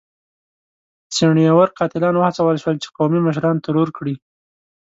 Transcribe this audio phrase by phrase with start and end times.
[1.15, 4.15] څڼيور قاتلان وهڅول شول چې قومي مشران ترور کړي.